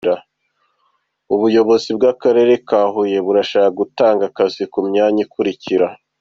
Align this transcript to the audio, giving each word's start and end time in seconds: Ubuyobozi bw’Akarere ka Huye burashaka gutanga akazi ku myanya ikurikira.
Ubuyobozi 1.33 1.89
bw’Akarere 1.97 2.53
ka 2.67 2.81
Huye 2.91 3.17
burashaka 3.25 3.69
gutanga 3.79 4.23
akazi 4.29 4.63
ku 4.71 4.79
myanya 4.87 5.21
ikurikira. 5.25 5.87